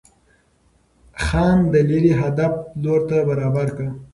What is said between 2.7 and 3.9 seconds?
لور ته برابر كه